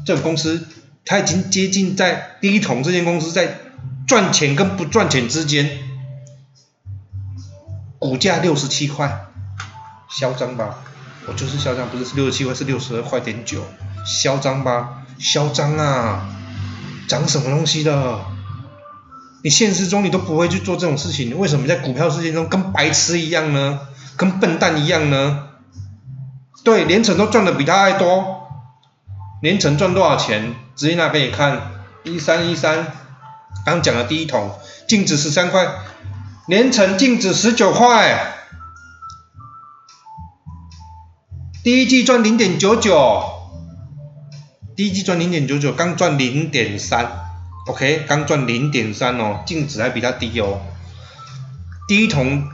[0.06, 0.68] 这种公司，
[1.04, 3.58] 它已经接近在第一桶这间公司在
[4.08, 5.80] 赚钱跟不赚钱之间，
[7.98, 9.26] 股价六十七块，
[10.12, 10.84] 嚣张吧？
[11.26, 13.66] 我就是嚣张，不是六十七块，是六十二块点九，
[14.06, 15.04] 嚣张吧？
[15.18, 16.38] 嚣张啊！
[17.08, 18.20] 涨什么东西的？
[19.44, 23.80] 你现实中你都不会去做这种事情，为什么在股票世界中跟白痴一样呢？
[24.16, 25.48] 跟笨蛋一样呢？
[26.64, 28.48] 对，连城都赚的比他还多。
[29.42, 30.54] 连城赚多少钱？
[30.76, 31.72] 直接拿给你看，
[32.04, 32.94] 一三一三，
[33.66, 34.52] 刚讲的第一桶，
[34.88, 35.68] 净值十三块，
[36.48, 38.36] 连城净值十九块，
[41.64, 43.31] 第一季赚零点九九，
[44.82, 47.08] 第一季赚零点九九，刚赚零点三。
[47.68, 50.60] OK，刚赚零点三哦，净值还比它低哦。
[51.88, 52.50] 第一桶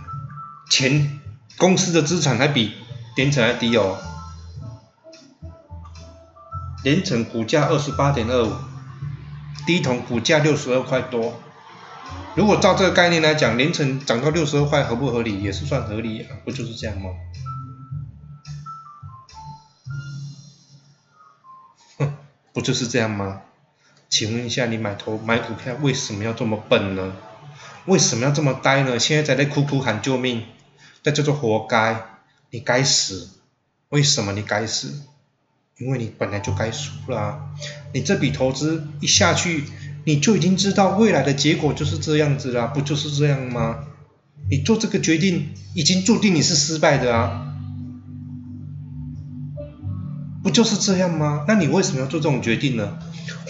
[0.70, 1.22] 前
[1.56, 2.74] 公司的资产还比
[3.16, 3.98] 连城还低哦。
[6.84, 8.52] 联成股价二十八点二五，
[9.66, 11.40] 低铜股价六十二块多。
[12.36, 15.42] 如果照这个概念来讲，连成涨到六十二块合不合理？
[15.42, 17.10] 也是算合理啊，不就是这样吗？
[22.58, 23.41] 不就是这样吗？
[24.10, 27.13] 请问一下，你买投买股票为什么要这么笨呢？
[27.86, 28.98] 为什么要这么呆呢？
[28.98, 30.43] 现在在那哭哭喊救命，
[31.04, 32.04] 那叫做活该，
[32.50, 33.30] 你该死！
[33.89, 35.04] 为什么你该死？
[35.78, 37.52] 因为你本来就该输啦！
[37.93, 39.65] 你这笔投资一下去。
[40.06, 43.84] 你就已经知道未来的结果就是这样子啦，不就是这样吗？
[44.50, 47.57] 你做这个决定已经注定你是失败的啊，
[50.48, 51.44] 不就是这样吗？
[51.46, 52.98] 那你为什么要做这种决定呢？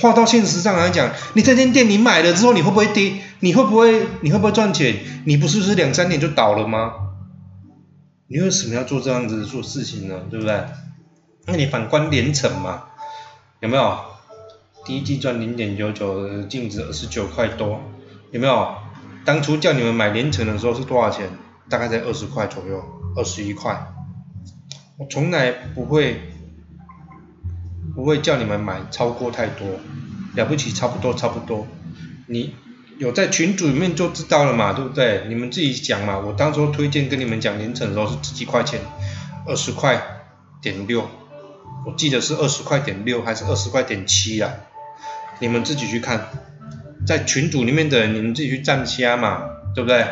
[0.02, 3.14] 话到现实上来讲，你这间店你买了之后，你会不会跌？
[3.42, 4.96] 你会不会你会不会赚钱？
[5.26, 6.94] 你不是是两三年就倒了吗？
[8.26, 10.22] 你为什么要做这样子做事情呢？
[10.32, 10.66] 对不对？
[11.46, 12.86] 那你反观连城嘛，
[13.60, 13.96] 有没有？
[14.84, 17.80] 第一季赚零点九九，净值二十九块多，
[18.32, 18.74] 有没有？
[19.24, 21.30] 当初叫你们买连城的时候是多少钱？
[21.70, 22.84] 大概在二十块左右，
[23.16, 23.88] 二十一块。
[24.98, 26.22] 我从来不会
[27.96, 29.68] 不会叫你们买超过太多，
[30.36, 31.68] 了不起差不多差不多。
[32.28, 32.54] 你
[32.98, 35.26] 有在群组里面就知道了嘛，对不对？
[35.28, 36.18] 你们自己讲嘛。
[36.20, 38.82] 我当初推荐跟你们讲凌晨的时候是几块钱？
[39.46, 40.02] 二十块
[40.62, 41.08] 点六，
[41.86, 44.52] 我记得是二十块点六还是二十块点七啊？
[45.40, 46.28] 你们自己去看，
[47.06, 50.06] 在群组里面的，你们自己去站虾嘛，对不对？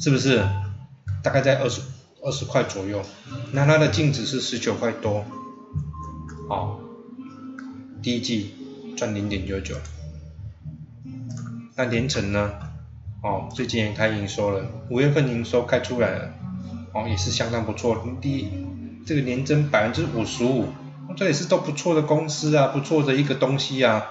[0.00, 0.44] 是不是？
[1.22, 1.80] 大概在二十
[2.22, 3.02] 二十块左右，
[3.52, 5.24] 那它的净值是十九块多，
[6.48, 6.78] 好，
[8.02, 8.54] 第一季
[8.96, 9.76] 赚零点九九，
[11.76, 12.52] 那连城呢？
[13.22, 16.30] 哦，最近也开营收了，五月份营收开出来了，
[16.94, 18.48] 哦，也是相当不错，第一
[19.06, 20.66] 这个年增百分之五十五。
[21.16, 24.08] 这也是都不错的公司啊，不错的一个东西啊。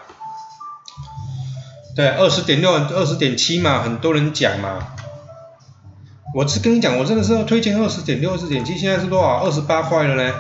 [1.96, 4.96] 对，二十点六、二十点七嘛，很多人讲嘛。
[6.34, 9.38] 我是跟你讲，我真的是要推荐二十点六、二十点七，现在是多少？
[9.44, 10.34] 二十八块了呢。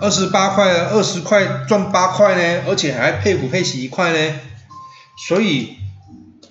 [0.00, 4.34] 二十八块，二十块赚八块呢，而且还配股配息一块呢。
[5.16, 5.76] 所以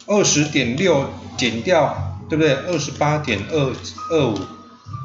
[0.07, 2.53] 二十点六减掉，对不对？
[2.53, 3.73] 二十八点二
[4.09, 4.39] 二五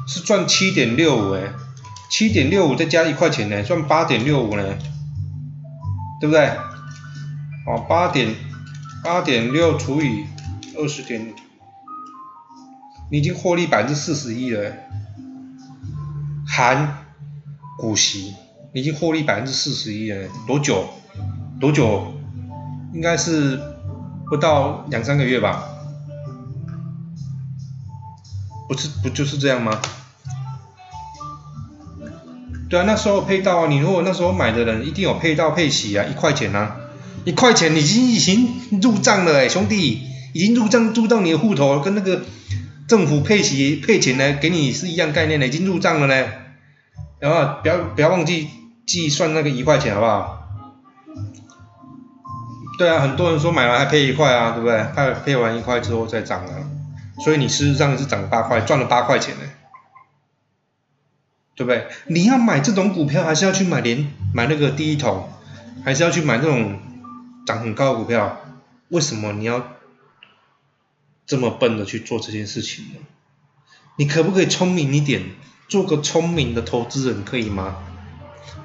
[0.07, 1.41] 是赚七点六五哎。
[2.09, 4.63] 七点六五再加一块钱呢，赚八点六五呢，
[6.19, 6.47] 对不对？
[7.67, 8.33] 哦，八点
[9.03, 10.23] 八点六除以
[10.75, 11.33] 二十点，
[13.11, 14.71] 你已经获利百分之四十一了，
[16.45, 17.05] 含
[17.77, 18.35] 股息，
[18.73, 20.87] 你已经获利百分之四十一了，多久？
[21.59, 22.13] 多久？
[22.93, 23.59] 应该是
[24.29, 25.63] 不到两三个月吧？
[28.67, 29.81] 不是，不就是这样吗？
[32.69, 36.75] 对啊，那时候配到啊，你如果那时候买的人一定有配到配息啊，一块钱啊，
[37.25, 42.21] 一块钱已经已经入账了哎，兄弟，已经入账入到你的户头，跟那个
[42.89, 46.31] 政府配息配钱呢给你是一样概念的，已经入账了呢。
[47.19, 48.49] 然后不要不要忘记
[48.85, 50.35] 计算那个一块钱好不好？
[52.79, 54.83] 对啊，很多人说买完还配一块啊，对不对？
[54.95, 56.65] 配配完一块之后再涨啊，
[57.23, 59.41] 所以你事实上是涨八块，赚了八块钱呢。
[61.55, 61.87] 对不对？
[62.07, 65.29] 你要买这种股票，还是要去买连买那个第一桶，
[65.85, 66.79] 还是要去买那种
[67.45, 68.39] 涨很高的股票？
[68.87, 69.61] 为什么你要
[71.29, 72.95] 这么笨的去做这件事情呢？
[73.97, 75.21] 你可不可以聪明一点，
[75.67, 77.77] 做个聪明的投资人，可以吗？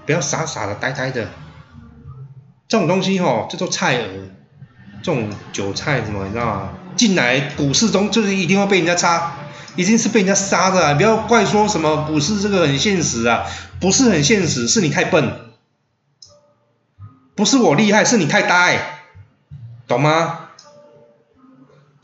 [0.06, 1.28] 不要傻傻的、呆呆的。
[2.66, 4.08] 这种东西哦，叫做菜鹅，
[5.02, 6.70] 这种韭菜什么，你知道吗？
[6.96, 9.36] 进来股市中就是一定要被人家插。
[9.76, 13.44] 已经是被人家杀的，不要怪说什么股市这个很现实啊，
[13.80, 15.50] 不是很现实，是你太笨，
[17.34, 19.02] 不是我厉害，是你太呆，
[19.86, 20.43] 懂吗？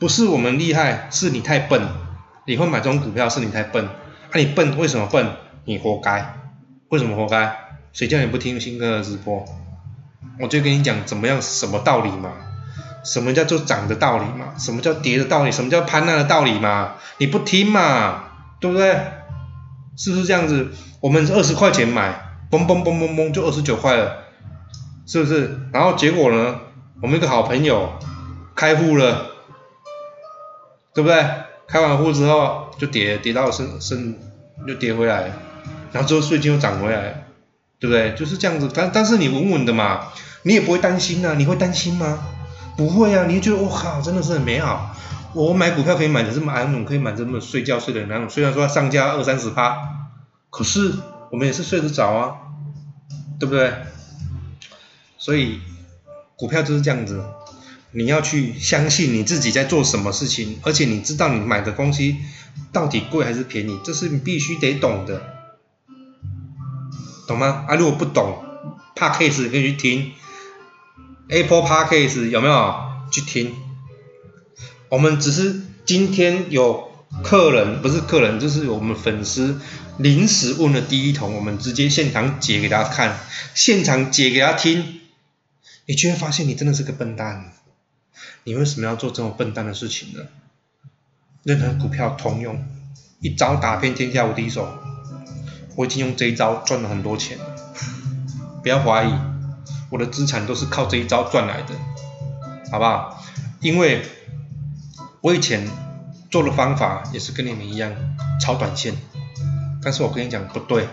[0.01, 1.79] 不是我们厉害，是你太笨，
[2.47, 5.27] 你会买这种股票是你太笨，啊你笨为什么笨？
[5.65, 6.39] 你活该，
[6.89, 7.55] 为什么活该？
[7.93, 9.45] 谁叫你不听新哥的直播？
[10.39, 12.31] 我就跟你讲怎么样，什么道理嘛？
[13.05, 14.55] 什么叫做涨的道理嘛？
[14.57, 15.51] 什么叫跌的道理？
[15.51, 16.93] 什么叫攀那的道理嘛？
[17.19, 18.23] 你不听嘛，
[18.59, 18.99] 对不对？
[19.95, 20.71] 是不是这样子？
[20.99, 24.23] 我们二十块钱买，嘣嘣嘣嘣嘣就二十九块了，
[25.05, 25.59] 是不是？
[25.71, 26.55] 然后结果呢？
[27.03, 27.99] 我们一个好朋友
[28.55, 29.30] 开户了，
[30.93, 31.25] 对不对？
[31.67, 34.15] 开完户之后就跌，跌到升升
[34.67, 35.31] 又跌回来，
[35.93, 37.25] 然后之后税金又涨回来，
[37.79, 38.13] 对不对？
[38.13, 38.69] 就是这样子。
[38.73, 40.07] 但但是你稳稳的嘛，
[40.43, 41.33] 你也不会担心啊？
[41.37, 42.19] 你会担心吗？
[42.75, 44.95] 不会啊，你就觉得我靠，真的是很美好。
[45.33, 48.29] 我买股票可以买的这么安稳，可以买这么睡觉睡的那种。
[48.29, 49.77] 虽然说上家二三十趴，
[50.49, 50.91] 可是
[51.29, 52.35] 我们也是睡得着啊，
[53.39, 53.71] 对不对？
[55.17, 55.61] 所以
[56.35, 57.23] 股票就是这样子，
[57.93, 62.17] 你要去相信你自己在做什么事情，而且你知道你买的东西
[62.71, 65.21] 到底贵还是便宜，这是你必须得懂的，
[67.27, 67.65] 懂吗？
[67.67, 68.43] 啊，如果不懂
[68.95, 70.11] ，Parkcase 可以去听
[71.27, 72.75] ，Apple Parkcase 有没有
[73.11, 73.53] 去听？
[74.89, 76.91] 我们只是今天有
[77.23, 79.59] 客人，不是客人，就是我们粉丝
[79.97, 83.19] 临时问了第一桶，我们直接现场解给大家看，
[83.53, 84.99] 现场解给他听。
[85.87, 87.51] 你就会发现你真的是个笨蛋，
[88.43, 90.23] 你为什么要做这种笨蛋的事情呢？
[91.43, 92.63] 任何股票通用，
[93.19, 94.67] 一招打遍天下无敌手。
[95.75, 97.37] 我已经用这一招赚了很多钱，
[98.61, 99.13] 不要怀疑，
[99.89, 101.73] 我的资产都是靠这一招赚来的，
[102.71, 103.23] 好不好？
[103.59, 104.03] 因为
[105.21, 105.67] 我以前
[106.29, 107.93] 做的方法也是跟你们一样
[108.41, 108.95] 炒短线，
[109.83, 110.87] 但是我跟你讲不对，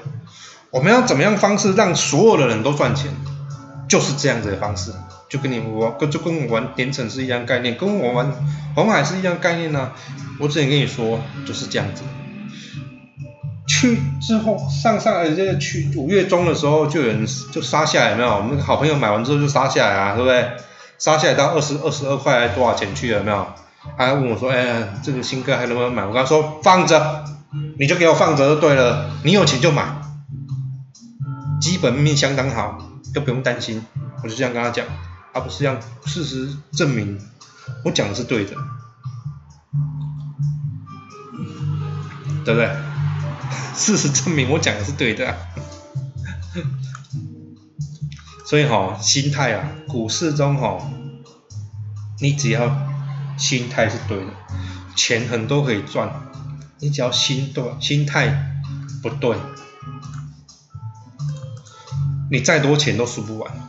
[0.70, 3.10] 我们要怎么样方式让所有的人都赚钱？
[3.88, 4.92] 就是这样子的方式，
[5.28, 8.32] 就跟你玩跟就跟我玩点整是一样概念，跟我玩
[8.74, 9.92] 红海是一样概念呢。
[10.40, 12.02] 我之前跟你说就是这样子。
[13.66, 18.36] 去之后上上呃这个去五月中的时候就有人就杀下来，没有？
[18.36, 20.52] 我们好朋友买完之后就杀下来啊，对不对？
[20.98, 23.22] 杀下来到二十二十二块多少钱去了？
[23.22, 23.46] 没有？
[23.96, 26.04] 还问我说，哎，这个新歌还能不能买？
[26.04, 27.24] 我跟他说放着，
[27.78, 29.84] 你就给我放着就对了，你有钱就买，
[31.60, 32.78] 基本面相当好。
[33.14, 33.82] 都不用担心，
[34.22, 34.84] 我就这样跟他讲，
[35.38, 37.16] 而不是让事实证明
[37.84, 38.56] 我讲的是对的，
[42.44, 42.68] 对不对？
[43.76, 45.36] 事实证明我讲的是对的，
[48.44, 50.90] 所以哈，心态啊，股市中哈，
[52.18, 52.88] 你只要
[53.36, 54.32] 心态是对的，
[54.96, 56.12] 钱很多可以赚，
[56.80, 58.60] 你只要心对，心态
[59.04, 59.36] 不对。
[62.30, 63.67] 你再多钱都输不完，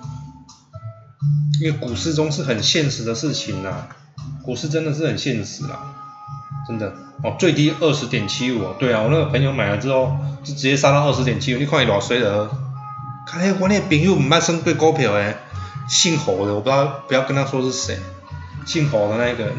[1.62, 3.88] 因为股市中是很现实的事情呐，
[4.43, 5.79] 股市真的是很现实啦，
[6.67, 12.49] 真的哦，最低二十点七五，对啊，我那个朋友买了之后就直接杀到二十点七五，你看你老衰的，
[13.27, 15.36] 看那我那朋友唔卖升贵股票诶，
[15.89, 17.97] 姓侯的，我不知道不要跟他说是谁，
[18.65, 19.51] 姓侯的那个，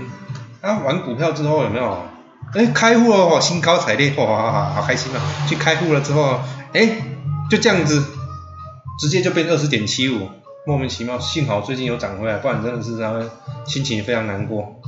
[0.62, 2.06] 他玩股票之后有没有？
[2.54, 5.20] 哎，开户了，兴高采烈，哇，好好开心啊！
[5.46, 6.40] 去开户了之后，
[6.72, 7.02] 哎，
[7.50, 8.02] 就这样子。
[8.98, 10.28] 直接就变二十点七五，
[10.70, 13.28] 莫名其妙，幸好最近有涨回来，不然真的是他们
[13.66, 14.80] 心情非常难过。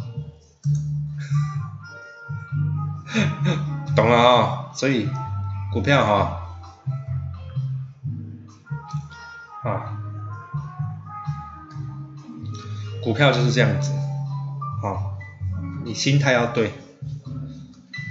[3.97, 5.11] 懂了啊，所以
[5.73, 6.39] 股票哈，
[9.69, 9.99] 啊，
[13.03, 13.91] 股票就是这样子，
[14.85, 15.03] 啊，
[15.85, 16.73] 你心态要对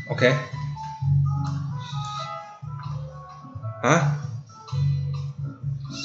[0.10, 0.36] ，OK，
[3.82, 4.18] 啊？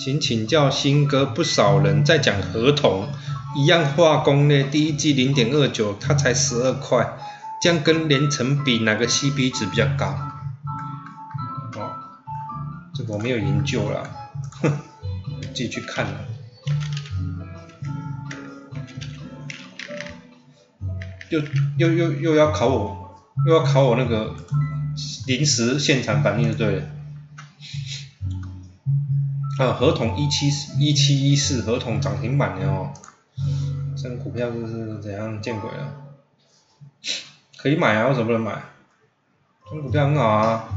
[0.07, 3.09] 请请教新哥，不少人在讲合同，
[3.57, 7.19] 一样化工呢，第一季零点二九，它才十二块，
[7.61, 10.17] 这样跟连成比哪个 CP 值比较高？
[11.75, 11.91] 哦，
[12.95, 14.09] 这个我没有研究了，
[14.63, 14.79] 哼，
[15.53, 16.13] 自己去看了。
[21.31, 21.41] 又
[21.79, 23.17] 又又又要考我，
[23.49, 24.37] 又要考我那个
[25.27, 26.96] 临时现场反应，对了。
[29.59, 32.93] 啊，合同一七一七一四，合同涨停板的哦，
[33.97, 35.93] 这个股票就是怎样见鬼了？
[37.57, 38.63] 可以买啊，为什么不能买？
[39.71, 40.69] 这股票很好啊，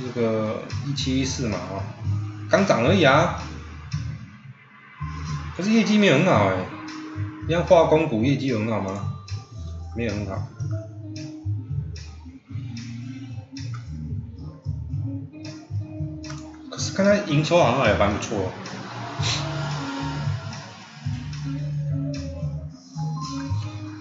[0.00, 1.82] 这个一七一四嘛，哦，
[2.50, 3.42] 刚涨而已啊，
[5.56, 6.56] 可是业绩没有很好哎，
[7.50, 9.16] 像化工股业绩有很好吗？
[9.94, 10.48] 没有很好。
[16.94, 18.50] 看它营收好像也蛮不错，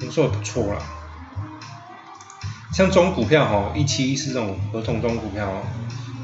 [0.02, 0.80] 营收也不错啦。
[2.72, 5.52] 像这种股票哈，一七一四这种合同中股票，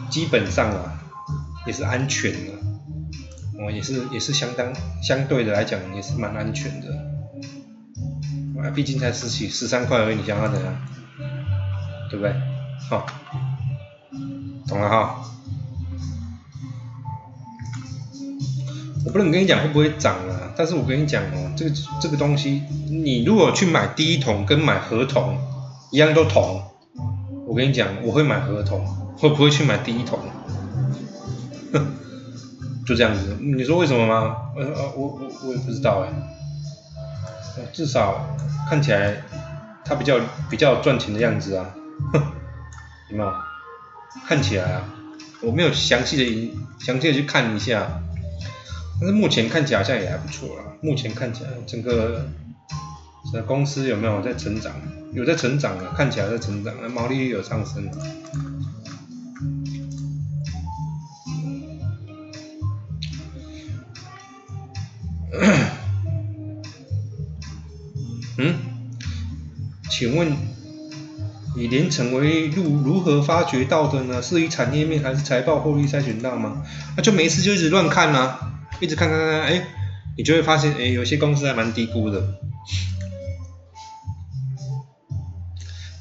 [0.10, 1.00] 基本上啊
[1.66, 2.54] 也是安全的，
[3.60, 6.88] 哦也是也是相当相对的来讲也是蛮安全的。
[8.62, 10.76] 啊，毕竟才十几十三块而已，你想要怎样？
[12.10, 12.34] 对不对？
[12.90, 13.06] 好，
[14.68, 15.24] 懂了哈。
[19.06, 21.72] 我不能跟你讲会不会涨啊，但是我跟你讲哦，这个
[22.02, 25.38] 这个东西，你如果去买第一桶跟买合同
[25.92, 26.62] 一样都铜，
[27.48, 28.86] 我跟你讲，我会买合同，
[29.18, 30.20] 会不会去买第一桶？
[32.86, 34.36] 就这样子，你说为什么吗？
[34.58, 36.10] 呃呃，我我我也不知道哎，
[37.72, 38.36] 至少
[38.70, 39.22] 看起来
[39.86, 40.20] 它比较
[40.50, 41.74] 比较赚钱的样子啊，
[43.12, 43.32] 有没有？
[44.28, 44.84] 看起来啊，
[45.42, 48.02] 我没有详细的详细的去看一下，
[49.00, 50.64] 但是目前看起来好像也还不错啦。
[50.82, 52.26] 目前看起来整个
[53.32, 54.74] 这公司有没有在成长？
[55.14, 57.98] 有在成长啊，看起来在成长，毛利率有上升啊。
[68.38, 68.56] 嗯，
[69.90, 70.32] 请问
[71.56, 74.22] 以连成为如如何发掘到的呢？
[74.22, 76.64] 是以产业面还是财报获利筛选到吗？
[76.96, 79.62] 那就没事就一直乱看啊，一直看看看，哎，
[80.18, 82.22] 你就会发现，哎，有些公司还蛮低估的。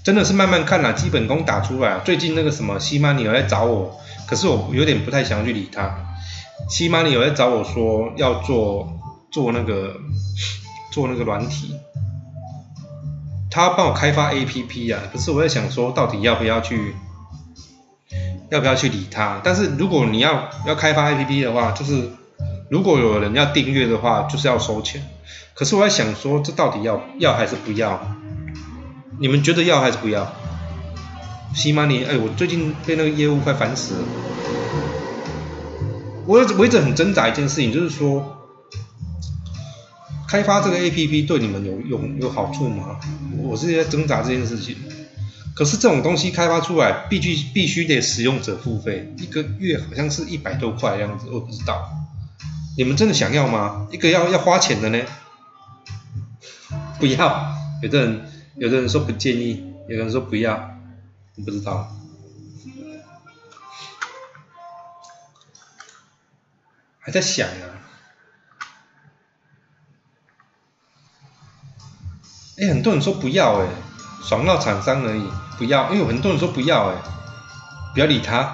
[0.05, 2.01] 真的是慢慢看啦，基本功打出来啊。
[2.05, 6.17] 最近那个什么西马尼有在找我，可是我有点不太想去理他。
[6.69, 8.89] 西马尼有在找我说要做
[9.31, 9.97] 做那个
[10.91, 11.75] 做那个软体。
[13.51, 16.95] 他帮我开发 A P P 啊，可是我在想说，到底要不要去，
[18.51, 19.41] 要不要去理他？
[19.43, 22.11] 但是如果你要要开发 A P P 的话，就是
[22.71, 25.03] 如果有人要订阅的话，就是要收钱。
[25.55, 28.17] 可是我在想说，这到底要要还是不要？
[29.19, 30.33] 你们觉得要还是不要？
[31.55, 34.01] 西马尼，哎，我最近被那个业务快烦死了。
[36.27, 38.35] 我我一直很挣扎一件事情，就是说。
[40.29, 43.01] 开发这个 A P P 对你们有有有好处吗？
[43.43, 44.77] 我是在挣扎这件事情。
[45.55, 51.83] 可是这种东西开发出来，必须必须得使用者付费，一个月好像是一百多块的样子，我不知道。
[52.79, 53.89] 你们真的想要吗？
[53.91, 55.05] 一个要要花钱的呢？
[57.01, 57.53] 不要。
[57.83, 60.79] 有的人有的人说不建议，有的人说不要，
[61.35, 61.93] 我不知道。
[67.01, 67.67] 还在想呢。
[72.59, 73.67] 哎，很多人说不要哎，
[74.23, 76.95] 爽到厂商而已，不要，因为很多人说不要哎，
[77.93, 78.45] 不要理他，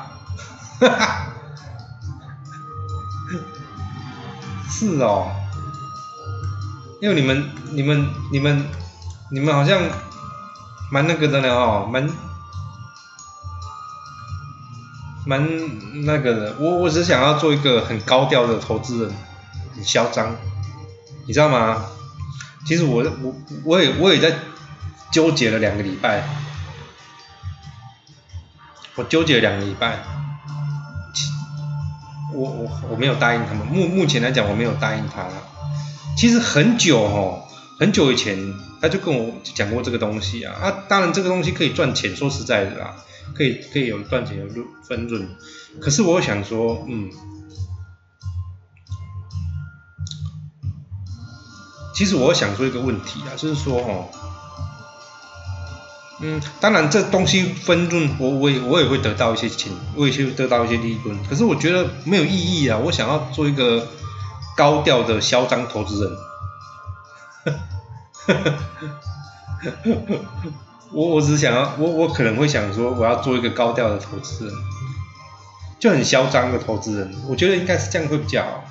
[0.80, 1.33] 哈哈，
[4.70, 5.30] 是哦，
[7.00, 8.66] 因为你们、你们、你们、
[9.30, 9.80] 你们好像
[10.90, 12.08] 蛮那个的呢哦，蛮
[15.26, 19.14] 蛮那个的，我我只想要做一个很高调的投资人，
[19.74, 20.36] 很嚣张，
[21.26, 21.86] 你知道吗？
[22.66, 23.34] 其实我我
[23.64, 24.38] 我也我也在
[25.12, 26.26] 纠结了两个礼拜，
[28.94, 30.02] 我纠结了两个礼拜，
[32.34, 35.26] 我我我没有答应他们，目目前来讲我没有答应他。
[36.16, 37.42] 其实很久哦，
[37.78, 42.96] 很久以前他就跟我讲过这个东西啊，啊，当然这个东西可以赚钱，说实在的啦，
[43.34, 44.46] 可以可以有赚钱有
[44.86, 45.28] 分润，
[45.80, 47.10] 可是我想说，嗯。
[51.94, 54.08] 其实我想说一个问题啊，就是说哦，
[56.20, 61.18] 嗯，当然这东西分润，我我也我也会得到一些钱，我也会得到一些利润。
[61.28, 63.88] 可是我觉得没有意义啊，我想要做一个
[64.56, 66.16] 高调的嚣张投资人。
[70.92, 74.54] 我我只想要，我我可能会想说，我要做一个高调的投资人，
[75.80, 77.12] 就很嚣张的投资人。
[77.28, 78.64] 我觉得应该是这样会比较好。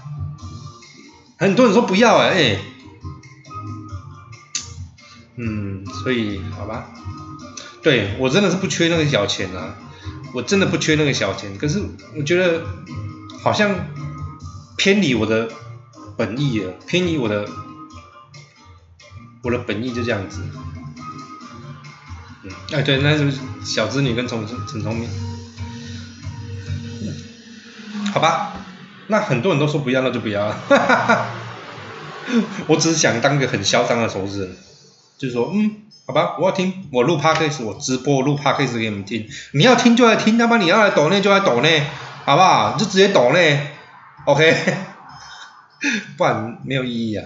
[1.37, 2.57] 很多人说不要哎哎。
[5.35, 6.87] 嗯，所以好吧，
[7.84, 9.75] 对我真的是不缺那个小钱啊，
[10.34, 11.57] 我真的不缺那个小钱。
[11.57, 11.81] 可是
[12.17, 12.63] 我觉得
[13.43, 13.75] 好像
[14.77, 15.49] 偏离我的
[16.15, 17.45] 本意了，偏离我的
[19.43, 20.41] 我的本意就这样子。
[22.43, 23.31] 嗯，哎对，那是
[23.65, 25.09] 小织女跟陈陈聪明，
[28.13, 28.53] 好吧，
[29.07, 31.27] 那很多人都说不要，那就不要了。
[32.67, 34.55] 我只是想当个很嚣张的投资人。
[35.24, 41.88] 就是说，嗯，好吧，我要听，我录 podcast，我直播录 podcast 给你们听，你要听就来听，要不然你要来抖内就来抖内，
[42.26, 42.76] 好不好？
[42.78, 43.67] 就直接抖内
[44.26, 44.76] ，OK，
[46.17, 47.26] 不然没有意义啊。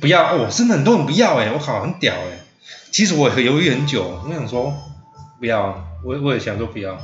[0.00, 2.40] 不要，哦，真的很多人不要哎，我靠，很屌哎。
[2.90, 4.74] 其实我犹豫很久，我想说
[5.38, 6.98] 不要，我我也想说不要。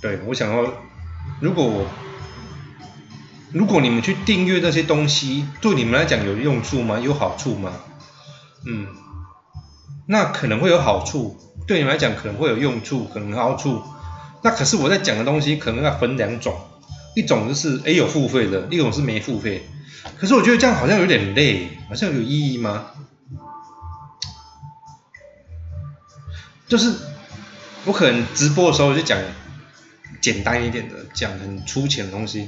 [0.00, 0.64] 对，我想要，
[1.40, 1.84] 如果我。
[3.52, 6.98] 如果你们去订阅那些东西，对你们来讲有用处吗？
[6.98, 7.72] 有好处吗？
[8.66, 8.86] 嗯，
[10.06, 13.82] 那可能会有好处，对你们来讲可能会有用处，可能好处。
[14.42, 16.54] 那可是我在讲的东西可能要分两种，
[17.16, 19.66] 一种就是诶有付费的，一种是没付费。
[20.18, 22.86] 可是我觉得这样好像有点累，好像有意义吗？
[26.68, 26.92] 就是
[27.86, 29.18] 我可能直播的时候就讲
[30.20, 32.46] 简单一点的，讲很粗浅的东西。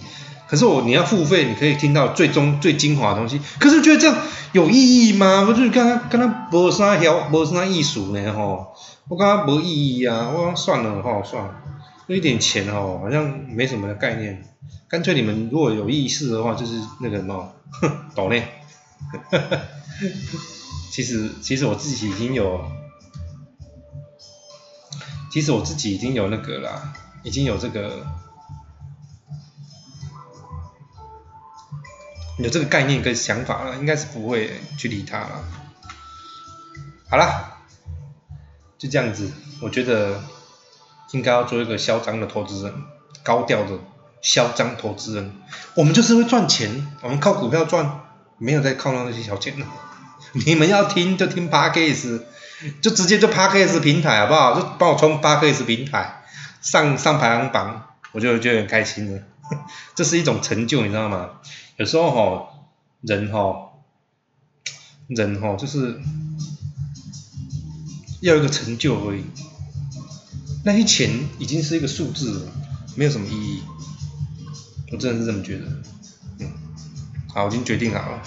[0.51, 3.41] 可是我你要付费，你可以听到最终最精华的东西。
[3.61, 4.17] 可是觉得这样
[4.51, 5.47] 有意义吗？
[5.49, 8.75] 我就刚刚刚刚无啥晓，无啥艺术呢吼。
[9.07, 11.55] 我刚刚无意义啊，我算了吼，算了，
[12.09, 14.43] 那一点钱哦，好像没什么概念。
[14.89, 17.53] 干脆你们如果有意识的话，就是那个什么，
[18.17, 18.49] 懂嘞。
[20.91, 22.61] 其实其实我自己已经有，
[25.31, 26.93] 其实我自己已经有那个啦，
[27.23, 28.05] 已经有这个。
[32.43, 35.45] 有这个概念跟想法了，应该是不会去理他了。
[37.09, 37.59] 好了，
[38.78, 40.22] 就这样子，我觉得
[41.12, 42.74] 应该要做一个嚣张的投资人，
[43.22, 43.78] 高调的
[44.22, 45.34] 嚣张投资人。
[45.74, 48.03] 我们就是会赚钱，我们靠股票赚，
[48.38, 49.66] 没有在靠那些小钱了。
[50.47, 52.22] 你们要听就听 Parkes，
[52.80, 54.55] 就直接就 Parkes 平台好不好？
[54.61, 56.22] 就帮我冲 Parkes 平台，
[56.61, 59.22] 上上排行榜，我就就很开心了。
[59.97, 61.30] 这是一种成就，你知道吗？
[61.81, 62.47] 有时候哈，
[63.01, 63.70] 人哈，
[65.09, 65.99] 人哈，就是
[68.20, 69.24] 要一个成就而已。
[70.62, 72.53] 那些钱已经是一个数字了，
[72.97, 73.62] 没有什么意义。
[74.93, 75.64] 我真的是这么觉得。
[76.41, 76.53] 嗯，
[77.28, 78.22] 好，我已经决定好了。